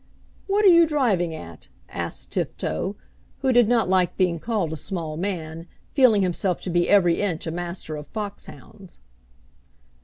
"What 0.47 0.65
are 0.65 0.69
you 0.69 0.87
driving 0.87 1.31
at?" 1.35 1.67
asked 1.87 2.31
Tifto, 2.31 2.95
who 3.41 3.53
did 3.53 3.67
not 3.67 3.87
like 3.87 4.17
being 4.17 4.39
called 4.39 4.73
a 4.73 4.75
small 4.75 5.15
man, 5.15 5.67
feeling 5.93 6.23
himself 6.23 6.59
to 6.61 6.71
be 6.71 6.89
every 6.89 7.21
inch 7.21 7.45
a 7.45 7.51
Master 7.51 7.95
of 7.97 8.07
foxhounds. 8.07 8.97